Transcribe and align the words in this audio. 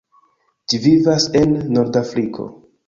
Ĝi 0.73 0.79
vivas 0.87 1.29
en 1.43 1.57
Nordafriko. 1.77 2.53